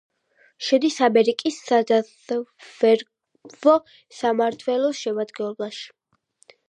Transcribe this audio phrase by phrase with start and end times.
[0.67, 3.75] შედის ამერიკის სადაზვერვო
[4.21, 5.85] სამმართველოს შემადგენლობაში.